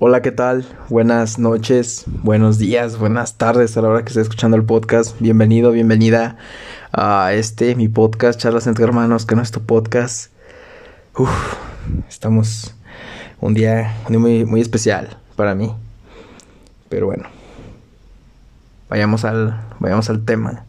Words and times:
Hola, 0.00 0.22
¿qué 0.22 0.30
tal? 0.30 0.64
Buenas 0.90 1.40
noches, 1.40 2.04
buenos 2.22 2.56
días, 2.56 3.00
buenas 3.00 3.34
tardes 3.36 3.76
a 3.76 3.82
la 3.82 3.88
hora 3.88 4.02
que 4.04 4.10
esté 4.10 4.20
escuchando 4.20 4.56
el 4.56 4.62
podcast. 4.62 5.18
Bienvenido, 5.18 5.72
bienvenida 5.72 6.36
a 6.92 7.32
este, 7.32 7.74
mi 7.74 7.88
podcast, 7.88 8.38
Charlas 8.38 8.68
entre 8.68 8.84
Hermanos, 8.84 9.26
que 9.26 9.34
nuestro 9.34 9.60
podcast. 9.60 10.30
Uf, 11.16 11.28
estamos 12.08 12.76
un 13.40 13.54
día, 13.54 13.96
un 14.04 14.12
día 14.12 14.18
muy, 14.20 14.44
muy 14.44 14.60
especial 14.60 15.16
para 15.34 15.56
mí. 15.56 15.74
Pero 16.88 17.06
bueno, 17.06 17.24
vayamos 18.88 19.24
al, 19.24 19.60
vayamos 19.80 20.08
al 20.10 20.24
tema. 20.24 20.64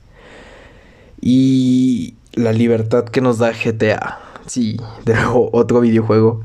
Y 1.21 2.16
la 2.34 2.52
libertad 2.52 3.05
que 3.05 3.21
nos 3.21 3.38
da 3.38 3.52
GTA. 3.52 4.18
Sí, 4.48 4.77
de 5.05 5.14
otro 5.52 5.82
videojuego. 5.82 6.41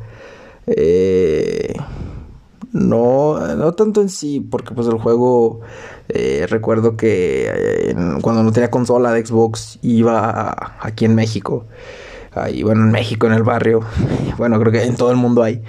Eh 0.66 1.72
no, 2.74 3.38
no 3.54 3.72
tanto 3.74 4.02
en 4.02 4.08
sí, 4.08 4.40
porque 4.40 4.74
pues 4.74 4.88
el 4.88 4.98
juego, 4.98 5.60
eh, 6.08 6.44
recuerdo 6.50 6.96
que 6.96 7.46
eh, 7.46 7.94
cuando 8.20 8.42
no 8.42 8.50
tenía 8.50 8.68
consola 8.68 9.12
de 9.12 9.24
Xbox 9.24 9.78
iba 9.82 10.74
aquí 10.80 11.04
en 11.04 11.14
México, 11.14 11.66
ahí, 12.32 12.64
bueno, 12.64 12.82
en 12.82 12.90
México, 12.90 13.28
en 13.28 13.34
el 13.34 13.44
barrio, 13.44 13.82
bueno, 14.38 14.58
creo 14.58 14.72
que 14.72 14.82
en 14.82 14.96
todo 14.96 15.12
el 15.12 15.16
mundo 15.16 15.44
hay, 15.44 15.62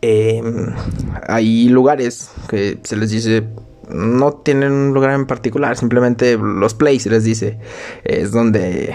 em, 0.00 0.72
hay 1.26 1.68
lugares 1.68 2.30
que 2.48 2.78
se 2.82 2.96
les 2.96 3.10
dice 3.10 3.46
no 3.90 4.32
tienen 4.32 4.72
un 4.72 4.94
lugar 4.94 5.12
en 5.12 5.26
particular, 5.26 5.76
simplemente 5.76 6.36
los 6.36 6.74
plays 6.74 7.06
les 7.06 7.24
dice. 7.24 7.58
Es 8.04 8.32
donde 8.32 8.94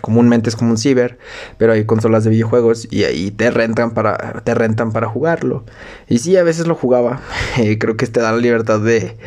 comúnmente 0.00 0.48
es 0.48 0.56
como 0.56 0.70
un 0.70 0.78
ciber, 0.78 1.18
pero 1.58 1.72
hay 1.72 1.84
consolas 1.84 2.24
de 2.24 2.30
videojuegos 2.30 2.88
y 2.90 3.04
ahí 3.04 3.30
te 3.30 3.50
rentan 3.50 3.92
para 3.92 4.42
te 4.44 4.54
rentan 4.54 4.92
para 4.92 5.08
jugarlo. 5.08 5.64
Y 6.08 6.18
sí, 6.18 6.36
a 6.36 6.42
veces 6.42 6.66
lo 6.66 6.74
jugaba. 6.74 7.20
Eh, 7.58 7.78
creo 7.78 7.96
que 7.96 8.06
te 8.06 8.20
da 8.20 8.32
la 8.32 8.38
libertad 8.38 8.80
de 8.80 9.18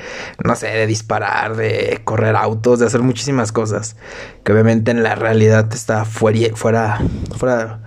no 0.44 0.56
sé, 0.56 0.68
de 0.68 0.88
disparar, 0.88 1.56
de 1.56 2.02
correr 2.04 2.36
autos, 2.36 2.80
de 2.80 2.86
hacer 2.86 3.02
muchísimas 3.02 3.52
cosas 3.52 3.96
que 4.44 4.52
obviamente 4.52 4.92
en 4.92 5.04
la 5.04 5.16
realidad 5.16 5.68
está 5.74 6.06
fuera 6.06 6.56
fuera 6.56 7.00
fuera 7.38 7.82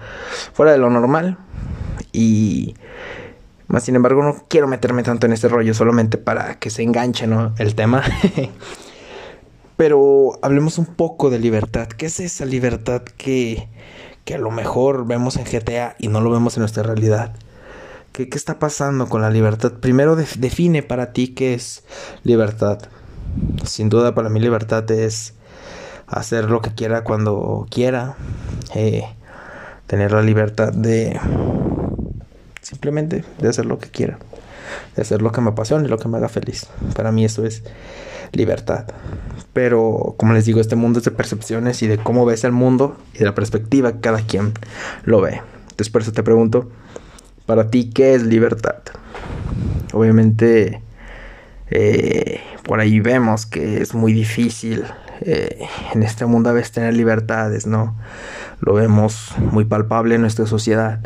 fuera 0.52 0.72
de 0.72 0.78
lo 0.78 0.90
normal 0.90 1.38
y 2.12 2.74
más 3.68 3.82
sin 3.82 3.96
embargo, 3.96 4.22
no 4.22 4.44
quiero 4.48 4.68
meterme 4.68 5.02
tanto 5.02 5.26
en 5.26 5.32
este 5.32 5.48
rollo 5.48 5.74
solamente 5.74 6.18
para 6.18 6.58
que 6.58 6.70
se 6.70 6.82
enganche 6.82 7.26
el 7.58 7.74
tema. 7.74 8.02
Pero 9.76 10.38
hablemos 10.42 10.78
un 10.78 10.86
poco 10.86 11.30
de 11.30 11.38
libertad. 11.38 11.88
¿Qué 11.88 12.06
es 12.06 12.20
esa 12.20 12.44
libertad 12.44 13.02
que, 13.02 13.68
que 14.24 14.34
a 14.34 14.38
lo 14.38 14.50
mejor 14.50 15.06
vemos 15.06 15.36
en 15.36 15.44
GTA 15.44 15.96
y 15.98 16.08
no 16.08 16.20
lo 16.20 16.30
vemos 16.30 16.56
en 16.56 16.60
nuestra 16.60 16.82
realidad? 16.82 17.34
¿Qué, 18.12 18.28
qué 18.28 18.38
está 18.38 18.58
pasando 18.58 19.08
con 19.08 19.20
la 19.20 19.30
libertad? 19.30 19.72
Primero 19.72 20.16
define 20.16 20.82
para 20.82 21.12
ti 21.12 21.28
qué 21.34 21.54
es 21.54 21.84
libertad. 22.22 22.78
Sin 23.64 23.88
duda 23.88 24.14
para 24.14 24.30
mí 24.30 24.40
libertad 24.40 24.90
es 24.90 25.34
hacer 26.06 26.48
lo 26.48 26.62
que 26.62 26.72
quiera 26.72 27.04
cuando 27.04 27.66
quiera. 27.68 28.16
Eh, 28.74 29.04
tener 29.86 30.12
la 30.12 30.22
libertad 30.22 30.72
de 30.72 31.18
Simplemente 32.66 33.24
de 33.38 33.48
hacer 33.48 33.64
lo 33.64 33.78
que 33.78 33.90
quiera. 33.90 34.18
De 34.96 35.02
hacer 35.02 35.22
lo 35.22 35.30
que 35.30 35.40
me 35.40 35.50
apasione 35.50 35.84
y 35.84 35.88
lo 35.88 35.98
que 35.98 36.08
me 36.08 36.16
haga 36.16 36.28
feliz. 36.28 36.66
Para 36.96 37.12
mí 37.12 37.24
eso 37.24 37.46
es 37.46 37.62
libertad. 38.32 38.86
Pero 39.52 40.16
como 40.18 40.32
les 40.32 40.46
digo, 40.46 40.60
este 40.60 40.74
mundo 40.74 40.98
es 40.98 41.04
de 41.04 41.12
percepciones 41.12 41.80
y 41.84 41.86
de 41.86 41.96
cómo 41.96 42.26
ves 42.26 42.42
el 42.42 42.50
mundo 42.50 42.96
y 43.14 43.18
de 43.18 43.24
la 43.24 43.36
perspectiva 43.36 43.92
que 43.92 44.00
cada 44.00 44.18
quien 44.22 44.52
lo 45.04 45.20
ve. 45.20 45.42
Entonces 45.62 45.90
por 45.90 46.02
eso 46.02 46.10
te 46.10 46.24
pregunto, 46.24 46.68
para 47.46 47.70
ti, 47.70 47.90
¿qué 47.94 48.16
es 48.16 48.24
libertad? 48.24 48.78
Obviamente, 49.92 50.82
eh, 51.70 52.40
por 52.64 52.80
ahí 52.80 52.98
vemos 52.98 53.46
que 53.46 53.80
es 53.80 53.94
muy 53.94 54.12
difícil 54.12 54.82
eh, 55.20 55.68
en 55.94 56.02
este 56.02 56.26
mundo 56.26 56.50
a 56.50 56.52
veces 56.52 56.72
tener 56.72 56.94
libertades, 56.94 57.68
¿no? 57.68 57.96
Lo 58.58 58.74
vemos 58.74 59.32
muy 59.38 59.66
palpable 59.66 60.16
en 60.16 60.22
nuestra 60.22 60.46
sociedad 60.46 60.98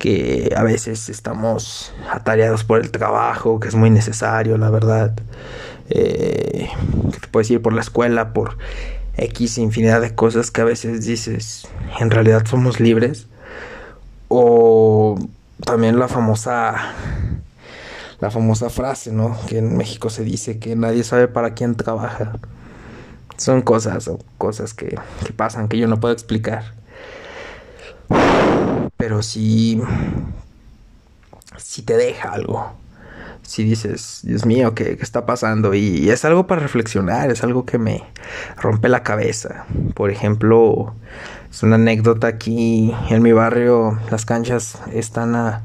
que 0.00 0.50
a 0.56 0.62
veces 0.62 1.10
estamos 1.10 1.92
atareados 2.10 2.64
por 2.64 2.80
el 2.80 2.90
trabajo, 2.90 3.60
que 3.60 3.68
es 3.68 3.74
muy 3.74 3.90
necesario, 3.90 4.56
la 4.56 4.70
verdad. 4.70 5.12
Eh, 5.90 6.70
que 7.12 7.20
te 7.20 7.28
puedes 7.28 7.50
ir 7.50 7.60
por 7.60 7.74
la 7.74 7.82
escuela, 7.82 8.32
por 8.32 8.56
X 9.18 9.58
infinidad 9.58 10.00
de 10.00 10.14
cosas 10.14 10.50
que 10.50 10.62
a 10.62 10.64
veces 10.64 11.04
dices, 11.04 11.68
en 12.00 12.10
realidad 12.10 12.46
somos 12.46 12.80
libres. 12.80 13.26
O 14.28 15.18
también 15.66 15.98
la 15.98 16.08
famosa 16.08 16.94
la 18.20 18.30
famosa 18.30 18.70
frase, 18.70 19.12
¿no? 19.12 19.36
Que 19.48 19.58
en 19.58 19.76
México 19.76 20.08
se 20.08 20.24
dice 20.24 20.58
que 20.58 20.76
nadie 20.76 21.04
sabe 21.04 21.28
para 21.28 21.52
quién 21.52 21.74
trabaja. 21.74 22.38
Son 23.36 23.60
cosas 23.60 24.08
o 24.08 24.18
cosas 24.38 24.72
que, 24.72 24.98
que 25.26 25.32
pasan 25.34 25.68
que 25.68 25.76
yo 25.76 25.88
no 25.88 26.00
puedo 26.00 26.14
explicar. 26.14 26.72
Pero 29.00 29.22
si, 29.22 29.80
si 31.56 31.80
te 31.80 31.96
deja 31.96 32.32
algo, 32.32 32.74
si 33.40 33.64
dices, 33.64 34.20
Dios 34.24 34.44
mío, 34.44 34.74
¿qué, 34.74 34.98
está 35.00 35.24
pasando? 35.24 35.72
Y, 35.72 36.10
es 36.10 36.26
algo 36.26 36.46
para 36.46 36.60
reflexionar, 36.60 37.30
es 37.30 37.42
algo 37.42 37.64
que 37.64 37.78
me 37.78 38.04
rompe 38.58 38.90
la 38.90 39.02
cabeza. 39.02 39.64
Por 39.94 40.10
ejemplo, 40.10 40.94
es 41.50 41.62
una 41.62 41.76
anécdota 41.76 42.26
aquí 42.26 42.94
en 43.08 43.22
mi 43.22 43.32
barrio, 43.32 43.98
las 44.10 44.26
canchas 44.26 44.78
están 44.92 45.34
a 45.34 45.62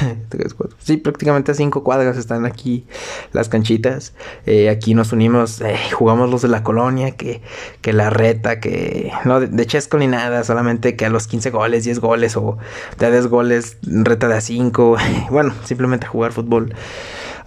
tres 0.28 0.54
cuadras, 0.54 0.76
sí, 0.78 0.96
prácticamente 0.96 1.52
a 1.52 1.54
cinco 1.54 1.84
cuadras 1.84 2.16
están 2.16 2.46
aquí 2.46 2.86
las 3.32 3.48
canchitas. 3.48 4.14
Eh, 4.46 4.70
aquí 4.70 4.94
nos 4.94 5.12
unimos, 5.12 5.60
eh, 5.60 5.76
jugamos 5.92 6.30
los 6.30 6.42
de 6.42 6.48
la 6.48 6.62
colonia, 6.62 7.12
que, 7.12 7.42
que 7.82 7.92
la 7.92 8.10
reta, 8.10 8.60
que 8.60 9.12
no 9.24 9.40
de, 9.40 9.48
de, 9.48 9.66
chesco 9.66 9.98
ni 9.98 10.06
nada, 10.06 10.44
solamente 10.44 10.96
que 10.96 11.06
a 11.06 11.10
los 11.10 11.26
15 11.26 11.50
goles, 11.50 11.84
10 11.84 12.00
goles 12.00 12.36
o 12.36 12.58
de 12.98 13.10
10 13.10 13.26
goles, 13.26 13.76
reta 13.82 14.28
de 14.28 14.36
a 14.36 14.40
5. 14.40 14.96
bueno, 15.30 15.54
simplemente 15.64 16.06
jugar 16.06 16.32
fútbol 16.32 16.74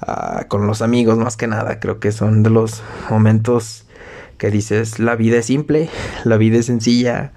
uh, 0.07 0.47
con 0.47 0.67
los 0.67 0.81
amigos 0.81 1.17
más 1.17 1.37
que 1.37 1.47
nada. 1.47 1.79
Creo 1.79 1.99
que 1.99 2.11
son 2.11 2.43
de 2.43 2.49
los 2.49 2.83
momentos 3.09 3.85
que 4.37 4.51
dices, 4.51 4.99
la 4.99 5.15
vida 5.15 5.37
es 5.37 5.45
simple, 5.45 5.89
la 6.25 6.37
vida 6.37 6.59
es 6.59 6.65
sencilla. 6.67 7.33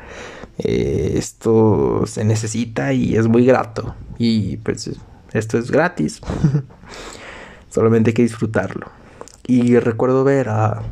Eh, 0.59 1.15
esto 1.17 2.05
se 2.07 2.25
necesita 2.25 2.93
y 2.93 3.17
es 3.17 3.27
muy 3.27 3.45
grato. 3.45 3.95
Y 4.19 4.57
pues 4.59 4.91
esto 5.33 5.59
es 5.59 5.71
gratis. 5.71 6.21
Solamente 7.71 8.11
hay 8.11 8.15
que 8.15 8.23
disfrutarlo. 8.23 8.87
Y 9.47 9.79
recuerdo 9.79 10.25
ver 10.25 10.49
a, 10.49 10.83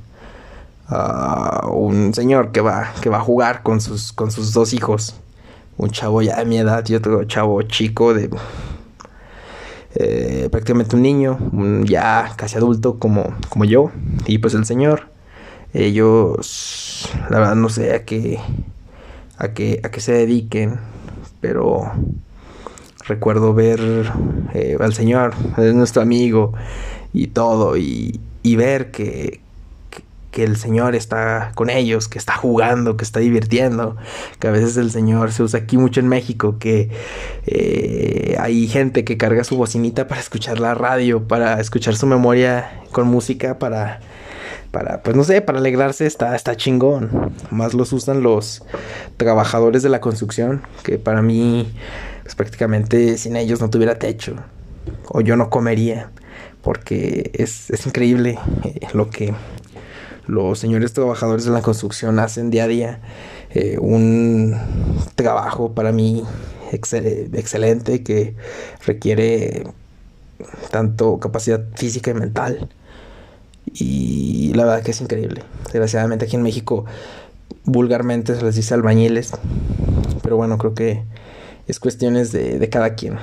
un 1.73 2.13
señor 2.13 2.53
que 2.53 2.61
va, 2.61 2.93
que 3.01 3.09
va 3.09 3.17
a 3.17 3.21
jugar 3.21 3.63
con 3.63 3.81
sus, 3.81 4.13
con 4.13 4.31
sus 4.31 4.53
dos 4.53 4.73
hijos. 4.75 5.17
Un 5.77 5.91
chavo 5.91 6.23
ya 6.23 6.37
de 6.37 6.45
mi 6.45 6.59
edad 6.59 6.85
y 6.89 6.95
otro 6.95 7.25
chavo 7.25 7.63
chico 7.63 8.15
de 8.15 8.31
eh, 9.97 10.49
prácticamente 10.51 10.97
un 10.97 11.03
niño, 11.03 11.39
ya 11.85 12.33
casi 12.37 12.57
adulto 12.57 12.99
como, 12.99 13.35
como 13.49 13.65
yo. 13.65 13.91
Y 14.27 14.39
pues 14.39 14.55
el 14.55 14.67
señor, 14.67 15.09
ellos, 15.73 17.09
la 17.31 17.39
verdad 17.39 17.55
no 17.55 17.69
sé 17.69 17.95
a 17.95 18.05
qué, 18.05 18.41
a 19.39 19.49
que, 19.53 19.81
a 19.83 19.91
que 19.91 20.01
se 20.01 20.13
dediquen, 20.13 20.79
pero 21.41 21.93
recuerdo 23.07 23.55
ver 23.55 23.81
eh, 24.55 24.77
al 24.81 24.95
Señor, 24.95 25.35
es 25.59 25.75
nuestro 25.75 26.03
amigo 26.03 26.53
y 27.13 27.29
todo, 27.29 27.77
y, 27.77 28.21
y 28.43 28.57
ver 28.57 28.91
que, 28.91 29.41
que, 30.31 30.45
el 30.45 30.57
Señor 30.57 30.97
está 30.97 31.53
con 31.55 31.71
ellos, 31.71 32.09
que 32.09 32.19
está 32.19 32.35
jugando, 32.37 32.97
que 32.97 33.05
está 33.05 33.21
divirtiendo, 33.21 33.97
que 34.41 34.49
a 34.49 34.51
veces 34.51 34.77
el 34.77 34.91
Señor 34.91 35.31
se 35.31 35.45
usa 35.45 35.61
aquí 35.61 35.77
mucho 35.77 36.01
en 36.01 36.09
México, 36.09 36.59
que 36.59 36.91
eh, 37.47 38.37
hay 38.41 38.67
gente 38.67 39.05
que 39.05 39.17
carga 39.17 39.45
su 39.45 39.57
bocinita 39.57 40.09
para 40.09 40.21
escuchar 40.21 40.59
la 40.59 40.75
radio, 40.75 41.29
para 41.29 41.61
escuchar 41.61 41.95
su 41.95 42.07
memoria 42.07 42.83
con 42.91 43.07
música, 43.07 43.61
para 43.61 44.01
para, 44.75 45.05
pues 45.05 45.17
no 45.17 45.23
sé, 45.23 45.41
para 45.41 45.59
alegrarse 45.59 46.05
está, 46.05 46.35
está 46.35 46.57
chingón. 46.57 47.33
Más 47.51 47.75
los 47.75 47.93
usan 47.93 48.25
los 48.25 48.65
trabajadores 49.17 49.85
de 49.85 49.89
la 49.89 50.01
construcción, 50.01 50.63
que 50.83 50.99
para 50.99 51.23
mí, 51.23 51.73
pues 52.25 52.35
prácticamente 52.35 53.17
sin 53.17 53.37
ellos 53.37 53.61
no 53.61 53.71
tuviera 53.71 54.01
techo. 54.01 54.35
O 55.09 55.21
yo 55.21 55.37
no 55.37 55.49
comería, 55.49 56.11
porque 56.61 57.31
es, 57.35 57.71
es 57.71 57.87
increíble 57.87 58.37
eh, 58.65 58.81
lo 58.95 59.11
que 59.11 59.33
los 60.27 60.59
señores 60.59 60.93
trabajadores 60.93 61.45
de 61.45 61.53
la 61.53 61.63
construcción 61.63 62.19
hacen 62.19 62.51
día 62.51 62.65
a 62.65 62.69
día. 62.69 63.01
Eh, 63.51 63.79
un 63.79 64.57
trabajo 65.15 65.73
para 65.73 65.93
mí 65.93 66.25
excel 66.73 67.31
excelente 67.35 68.03
que 68.03 68.35
requiere 68.85 69.69
tanto 70.73 71.21
capacidad 71.21 71.63
física 71.77 72.11
y 72.11 72.15
mental 72.15 72.69
y 73.73 74.53
la 74.55 74.65
verdad 74.65 74.83
que 74.83 74.93
es 74.93 75.01
increíble. 75.01 75.43
Desgraciadamente 75.65 76.27
aquí 76.27 76.37
en 76.37 76.43
México 76.43 76.85
vulgarmente 77.65 78.35
se 78.35 78.43
les 78.43 78.55
dice 78.57 78.75
albañiles. 78.75 79.33
Pero 80.23 80.37
bueno, 80.37 80.59
creo 80.59 80.75
que 80.75 81.03
es 81.67 81.81
cuestiones 81.81 82.33
de, 82.33 82.59
de 82.59 82.69
cada 82.69 82.95
quien. 82.95 83.19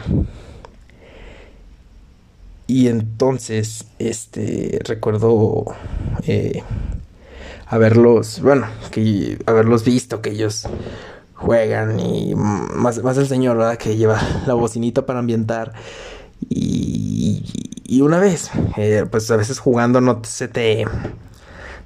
Y 2.71 2.87
entonces, 2.87 3.85
este, 3.99 4.79
recuerdo 4.85 5.65
eh, 6.25 6.63
haberlos, 7.67 8.41
bueno, 8.41 8.65
que 8.91 9.37
haberlos 9.45 9.83
visto, 9.83 10.21
que 10.21 10.29
ellos 10.29 10.67
juegan 11.33 11.99
y 11.99 12.33
más, 12.33 13.03
más 13.03 13.17
el 13.17 13.27
señor, 13.27 13.57
¿verdad? 13.57 13.77
Que 13.77 13.97
lleva 13.97 14.21
la 14.47 14.53
bocinita 14.53 15.05
para 15.05 15.19
ambientar. 15.19 15.73
Y, 16.47 16.90
y 17.91 17.99
una 17.99 18.19
vez, 18.19 18.49
eh, 18.77 19.05
pues 19.11 19.29
a 19.31 19.35
veces 19.35 19.59
jugando 19.59 19.99
no 19.99 20.21
se 20.23 20.47
te 20.47 20.85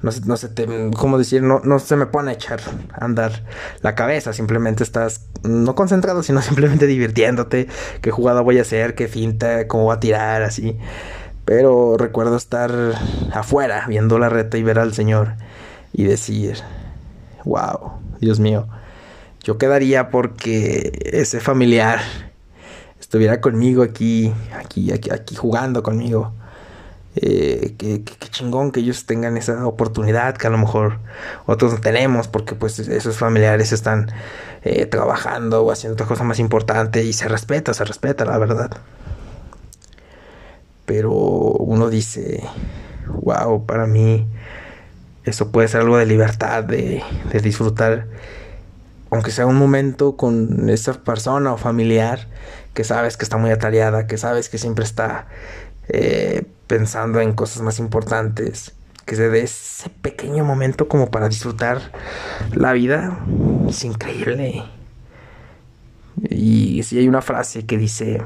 no, 0.04 0.12
se 0.38 0.50
te, 0.50 0.68
¿cómo 0.96 1.18
decir? 1.18 1.42
No, 1.42 1.62
no 1.64 1.80
se 1.80 1.96
me 1.96 2.06
pone 2.06 2.30
a 2.30 2.34
echar 2.36 2.60
a 2.94 3.06
andar 3.06 3.44
la 3.82 3.96
cabeza, 3.96 4.32
simplemente 4.32 4.84
estás 4.84 5.26
no 5.42 5.74
concentrado, 5.74 6.22
sino 6.22 6.42
simplemente 6.44 6.86
divirtiéndote, 6.86 7.68
qué 8.02 8.12
jugada 8.12 8.42
voy 8.42 8.60
a 8.60 8.62
hacer, 8.62 8.94
qué 8.94 9.08
finta, 9.08 9.68
cómo 9.68 9.86
voy 9.86 9.96
a 9.96 10.00
tirar, 10.00 10.44
así. 10.44 10.78
Pero 11.44 11.98
recuerdo 11.98 12.38
estar 12.38 12.72
afuera 13.34 13.86
viendo 13.88 14.20
la 14.20 14.30
reta 14.30 14.60
y 14.60 14.64
ver 14.64 14.78
al 14.78 14.94
Señor 14.94 15.34
y 15.92 16.04
decir, 16.04 16.58
wow, 17.46 17.94
Dios 18.22 18.40
mío, 18.40 18.68
yo 19.44 19.58
quedaría 19.58 20.10
porque 20.12 21.00
ese 21.14 21.40
familiar 21.40 22.00
estuviera 23.06 23.40
conmigo 23.40 23.84
aquí, 23.84 24.34
aquí, 24.58 24.92
aquí, 24.92 25.12
aquí 25.12 25.36
jugando 25.36 25.84
conmigo 25.84 26.34
eh, 27.16 27.76
que, 27.78 28.04
chingón 28.32 28.72
que 28.72 28.80
ellos 28.80 29.06
tengan 29.06 29.38
esa 29.38 29.68
oportunidad 29.68 30.36
que 30.36 30.48
a 30.48 30.50
lo 30.50 30.58
mejor 30.58 30.98
otros 31.46 31.74
no 31.74 31.80
tenemos 31.80 32.28
porque 32.28 32.56
pues 32.56 32.80
esos 32.80 33.16
familiares 33.18 33.72
están 33.72 34.12
eh, 34.64 34.88
trabajando 34.88 35.64
o 35.64 35.72
haciendo 35.72 35.94
otra 35.94 36.08
cosa 36.08 36.24
más 36.24 36.40
importante 36.40 37.04
y 37.04 37.14
se 37.14 37.28
respeta, 37.28 37.76
se 37.76 37.86
respeta 37.86 38.26
la 38.26 38.40
verdad. 38.40 38.72
Pero 40.88 41.12
uno 41.12 41.92
dice, 41.92 42.44
wow, 43.22 43.68
para 43.68 43.86
mí 43.86 44.26
eso 45.26 45.52
puede 45.52 45.68
ser 45.68 45.82
algo 45.82 45.98
de 45.98 46.08
libertad, 46.08 46.64
de, 46.64 47.04
de 47.32 47.40
disfrutar, 47.40 48.08
aunque 49.12 49.30
sea 49.30 49.46
un 49.46 49.58
momento 49.58 50.18
con 50.18 50.70
esa 50.72 50.94
persona 50.94 51.54
o 51.54 51.58
familiar 51.58 52.28
que 52.76 52.84
sabes 52.84 53.18
que 53.18 53.24
está 53.24 53.38
muy 53.38 53.50
atareada, 53.50 54.06
que 54.06 54.18
sabes 54.18 54.50
que 54.50 54.60
siempre 54.60 54.86
está 54.86 55.28
eh, 55.88 56.46
pensando 56.68 57.20
en 57.22 57.34
cosas 57.34 57.64
más 57.64 57.80
importantes, 57.80 58.74
que 59.06 59.16
se 59.16 59.30
dé 59.30 59.42
ese 59.42 59.90
pequeño 59.90 60.44
momento 60.44 60.88
como 60.88 61.10
para 61.10 61.30
disfrutar 61.30 61.80
la 62.54 62.74
vida, 62.74 63.18
es 63.68 63.84
increíble. 63.84 64.64
Y 66.30 66.84
si 66.84 67.00
hay 67.00 67.08
una 67.08 67.22
frase 67.22 67.66
que 67.66 67.78
dice, 67.78 68.22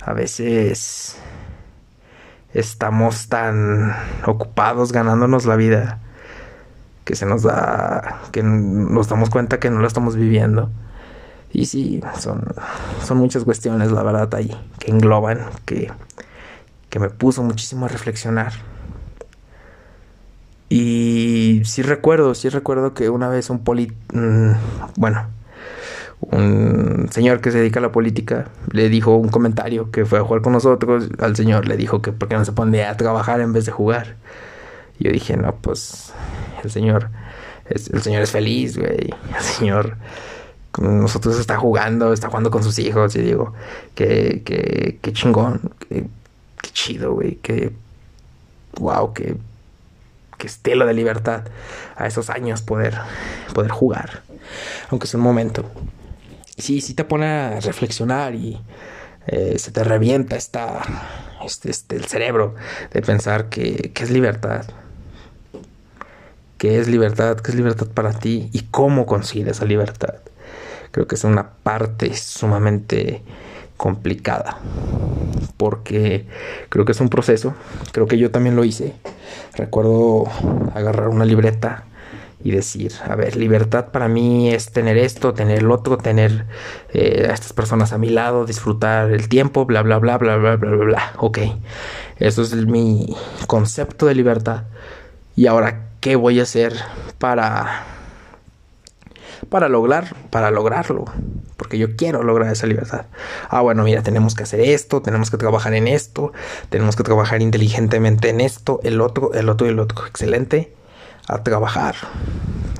a 0.00 0.12
veces 0.12 1.16
estamos 2.54 3.28
tan 3.28 3.94
ocupados 4.24 4.92
ganándonos 4.92 5.46
la 5.46 5.56
vida 5.56 6.00
que 7.04 7.16
se 7.16 7.26
nos 7.26 7.42
da, 7.42 8.22
que 8.30 8.44
nos 8.44 9.08
damos 9.08 9.30
cuenta 9.30 9.58
que 9.58 9.68
no 9.68 9.80
la 9.80 9.88
estamos 9.88 10.14
viviendo. 10.14 10.70
Y 11.52 11.66
sí, 11.66 12.00
son, 12.18 12.44
son 13.04 13.18
muchas 13.18 13.44
cuestiones, 13.44 13.90
la 13.90 14.02
verdad, 14.02 14.32
ahí, 14.34 14.56
que 14.78 14.90
engloban, 14.90 15.46
que 15.64 15.90
que 16.90 16.98
me 16.98 17.08
puso 17.08 17.42
muchísimo 17.42 17.86
a 17.86 17.88
reflexionar. 17.88 18.52
Y 20.68 21.62
sí 21.64 21.82
recuerdo, 21.82 22.34
sí 22.34 22.48
recuerdo 22.48 22.92
que 22.94 23.08
una 23.08 23.28
vez 23.28 23.48
un 23.48 23.64
polit... 23.64 23.92
Mm, 24.12 24.52
bueno, 24.96 25.26
un 26.20 27.08
señor 27.10 27.40
que 27.40 27.50
se 27.50 27.58
dedica 27.58 27.78
a 27.80 27.82
la 27.82 27.92
política 27.92 28.48
le 28.72 28.88
dijo 28.88 29.16
un 29.16 29.30
comentario 29.30 29.90
que 29.90 30.04
fue 30.04 30.18
a 30.18 30.22
jugar 30.22 30.42
con 30.42 30.52
nosotros. 30.52 31.08
Al 31.18 31.34
señor 31.34 31.66
le 31.66 31.76
dijo 31.76 32.02
que 32.02 32.12
por 32.12 32.28
qué 32.28 32.36
no 32.36 32.44
se 32.44 32.52
ponía 32.52 32.90
a 32.90 32.96
trabajar 32.96 33.40
en 33.40 33.52
vez 33.52 33.64
de 33.64 33.72
jugar. 33.72 34.16
Yo 34.98 35.10
dije, 35.10 35.36
no, 35.36 35.54
pues 35.56 36.12
el 36.62 36.70
señor, 36.70 37.08
el 37.66 38.02
señor 38.02 38.22
es 38.22 38.30
feliz, 38.32 38.76
güey. 38.76 39.14
El 39.34 39.42
señor 39.42 39.96
nosotros 40.78 41.38
está 41.38 41.56
jugando, 41.56 42.12
está 42.12 42.28
jugando 42.28 42.50
con 42.50 42.62
sus 42.62 42.78
hijos. 42.78 43.16
Y 43.16 43.22
digo, 43.22 43.54
que, 43.94 44.42
que, 44.44 44.98
que 45.00 45.12
chingón 45.12 45.72
qué 46.60 46.70
chido, 46.72 47.12
güey, 47.12 47.36
qué, 47.36 47.72
wow, 48.78 49.12
qué, 49.12 49.36
qué 50.38 50.46
estilo 50.46 50.86
de 50.86 50.94
libertad 50.94 51.44
a 51.96 52.06
esos 52.06 52.30
años 52.30 52.62
poder, 52.62 52.98
poder 53.54 53.70
jugar, 53.70 54.22
aunque 54.90 55.06
es 55.06 55.14
un 55.14 55.20
momento. 55.20 55.70
Sí, 56.56 56.80
sí 56.80 56.94
te 56.94 57.04
pone 57.04 57.26
a 57.26 57.60
reflexionar 57.60 58.34
y 58.34 58.60
eh, 59.26 59.58
se 59.58 59.70
te 59.70 59.82
revienta 59.82 60.36
esta, 60.36 60.82
este, 61.44 61.70
este, 61.70 61.96
el 61.96 62.04
cerebro 62.04 62.54
de 62.92 63.00
pensar 63.02 63.48
que, 63.48 63.92
que 63.94 64.04
es 64.04 64.10
libertad. 64.10 64.66
¿Qué 66.58 66.78
es 66.78 66.88
libertad? 66.88 67.38
¿Qué 67.38 67.52
es 67.52 67.54
libertad 67.54 67.86
para 67.86 68.12
ti? 68.12 68.50
¿Y 68.52 68.64
cómo 68.64 69.06
consigues 69.06 69.56
esa 69.56 69.64
libertad? 69.64 70.16
Creo 70.90 71.06
que 71.06 71.14
es 71.14 71.24
una 71.24 71.50
parte 71.50 72.14
sumamente 72.14 73.22
complicada 73.76 74.58
porque 75.56 76.26
creo 76.68 76.84
que 76.84 76.92
es 76.92 77.00
un 77.00 77.08
proceso 77.08 77.54
creo 77.92 78.06
que 78.06 78.18
yo 78.18 78.30
también 78.30 78.54
lo 78.54 78.64
hice 78.64 78.94
recuerdo 79.54 80.24
agarrar 80.74 81.08
una 81.08 81.24
libreta 81.24 81.84
y 82.42 82.52
decir, 82.52 82.92
a 83.06 83.14
ver, 83.16 83.36
libertad 83.36 83.86
para 83.92 84.08
mí 84.08 84.50
es 84.50 84.72
tener 84.72 84.96
esto, 84.96 85.34
tener 85.34 85.58
el 85.58 85.70
otro, 85.70 85.98
tener 85.98 86.46
eh, 86.92 87.26
a 87.28 87.34
estas 87.34 87.52
personas 87.52 87.92
a 87.92 87.98
mi 87.98 88.08
lado, 88.08 88.46
disfrutar 88.46 89.10
el 89.10 89.28
tiempo, 89.28 89.66
bla, 89.66 89.82
bla, 89.82 89.98
bla, 89.98 90.16
bla, 90.16 90.36
bla, 90.36 90.56
bla, 90.56 90.70
bla, 90.70 90.84
bla. 90.84 91.12
Ok, 91.18 91.38
eso 92.18 92.42
es 92.42 92.54
mi 92.66 93.14
concepto 93.46 94.06
de 94.06 94.14
libertad. 94.14 94.64
Y 95.36 95.46
ahora, 95.46 95.90
¿qué 96.00 96.16
voy 96.16 96.40
a 96.40 96.44
hacer 96.44 96.74
para 97.18 97.84
para 99.50 99.68
lograr, 99.68 100.14
para 100.30 100.50
lograrlo, 100.50 101.04
porque 101.56 101.76
yo 101.76 101.96
quiero 101.96 102.22
lograr 102.22 102.50
esa 102.52 102.66
libertad. 102.66 103.06
Ah, 103.48 103.60
bueno, 103.60 103.82
mira, 103.82 104.02
tenemos 104.02 104.34
que 104.34 104.44
hacer 104.44 104.60
esto, 104.60 105.02
tenemos 105.02 105.30
que 105.30 105.36
trabajar 105.36 105.74
en 105.74 105.88
esto, 105.88 106.32
tenemos 106.70 106.96
que 106.96 107.02
trabajar 107.02 107.42
inteligentemente 107.42 108.30
en 108.30 108.40
esto, 108.40 108.80
el 108.84 109.00
otro, 109.00 109.34
el 109.34 109.48
otro 109.48 109.66
y 109.66 109.70
el 109.70 109.80
otro. 109.80 110.06
Excelente, 110.06 110.72
a 111.26 111.42
trabajar. 111.42 111.96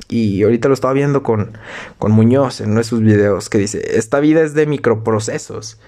Y 0.09 0.43
ahorita 0.45 0.69
lo 0.69 0.75
estaba 0.75 0.93
viendo 0.93 1.23
con, 1.23 1.59
con 1.99 2.13
Muñoz 2.13 2.61
en 2.61 2.71
uno 2.71 2.79
de 2.79 2.85
sus 2.85 3.01
videos 3.01 3.49
que 3.49 3.59
dice, 3.59 3.99
esta 3.99 4.21
vida 4.21 4.43
es 4.43 4.55
de 4.55 4.67
microprocesos, 4.67 5.79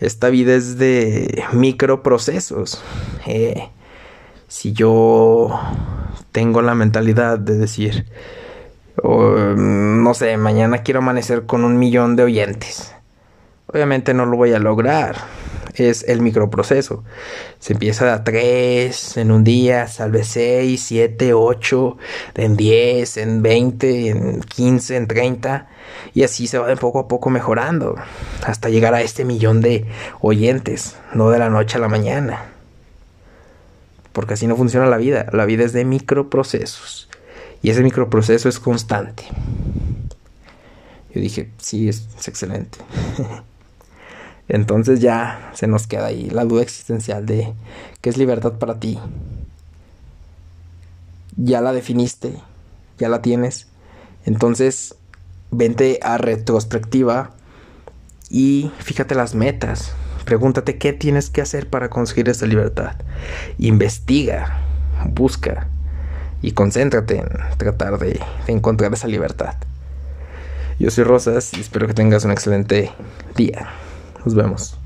esta 0.00 0.30
vida 0.30 0.54
es 0.54 0.78
de 0.78 1.44
microprocesos. 1.52 2.82
Eh, 3.26 3.68
si 4.48 4.72
yo 4.72 5.58
tengo 6.32 6.60
la 6.62 6.74
mentalidad 6.74 7.38
de 7.38 7.56
decir, 7.56 8.06
o, 9.00 9.30
no 9.56 10.14
sé, 10.14 10.36
mañana 10.36 10.82
quiero 10.82 11.00
amanecer 11.00 11.46
con 11.46 11.64
un 11.64 11.78
millón 11.78 12.16
de 12.16 12.24
oyentes. 12.24 12.94
Obviamente 13.66 14.12
no 14.12 14.26
lo 14.26 14.36
voy 14.36 14.52
a 14.52 14.58
lograr. 14.58 15.16
Es 15.74 16.04
el 16.06 16.20
microproceso. 16.20 17.02
Se 17.58 17.72
empieza 17.72 18.12
a 18.12 18.24
3 18.24 19.16
en 19.16 19.30
un 19.30 19.44
día, 19.44 19.86
salve 19.86 20.24
6, 20.24 20.82
7, 20.82 21.32
8, 21.32 21.96
en 22.34 22.56
10, 22.56 23.16
en 23.16 23.42
20, 23.42 24.08
en 24.10 24.40
15, 24.42 24.96
en 24.96 25.06
30. 25.06 25.68
Y 26.12 26.24
así 26.24 26.46
se 26.46 26.58
va 26.58 26.66
de 26.66 26.76
poco 26.76 26.98
a 26.98 27.08
poco 27.08 27.30
mejorando. 27.30 27.96
Hasta 28.44 28.68
llegar 28.68 28.94
a 28.94 29.00
este 29.00 29.24
millón 29.24 29.62
de 29.62 29.86
oyentes. 30.20 30.98
No 31.14 31.30
de 31.30 31.38
la 31.38 31.48
noche 31.48 31.78
a 31.78 31.80
la 31.80 31.88
mañana. 31.88 32.44
Porque 34.12 34.34
así 34.34 34.46
no 34.46 34.56
funciona 34.56 34.86
la 34.86 34.98
vida. 34.98 35.26
La 35.32 35.46
vida 35.46 35.64
es 35.64 35.72
de 35.72 35.86
microprocesos. 35.86 37.08
Y 37.62 37.70
ese 37.70 37.82
microproceso 37.82 38.48
es 38.48 38.58
constante. 38.58 39.24
Yo 41.14 41.20
dije, 41.20 41.50
sí, 41.58 41.88
es, 41.88 42.08
excelente. 42.26 42.78
Entonces 44.48 45.00
ya 45.00 45.50
se 45.54 45.66
nos 45.66 45.86
queda 45.86 46.06
ahí 46.06 46.28
la 46.28 46.44
duda 46.44 46.62
existencial 46.62 47.24
de 47.24 47.54
qué 48.00 48.10
es 48.10 48.16
libertad 48.16 48.54
para 48.54 48.80
ti. 48.80 48.98
Ya 51.36 51.60
la 51.60 51.72
definiste, 51.72 52.34
ya 52.98 53.08
la 53.08 53.22
tienes. 53.22 53.68
Entonces, 54.26 54.96
vente 55.50 56.00
a 56.02 56.18
retrospectiva 56.18 57.30
y 58.28 58.70
fíjate 58.78 59.14
las 59.14 59.34
metas. 59.34 59.92
Pregúntate 60.24 60.78
qué 60.78 60.92
tienes 60.92 61.30
que 61.30 61.42
hacer 61.42 61.68
para 61.68 61.90
conseguir 61.90 62.28
esa 62.28 62.46
libertad. 62.46 62.96
Investiga, 63.58 64.60
busca 65.10 65.68
y 66.42 66.52
concéntrate 66.52 67.18
en 67.18 67.28
tratar 67.56 67.98
de, 67.98 68.20
encontrar 68.48 68.92
esa 68.92 69.08
libertad. 69.08 69.54
Yo 70.78 70.90
soy 70.90 71.04
Rosas 71.04 71.54
y 71.54 71.60
espero 71.60 71.86
que 71.86 71.94
tengas 71.94 72.24
un 72.24 72.32
excelente 72.32 72.90
día. 73.36 73.68
Nos 74.24 74.34
vemos. 74.34 74.81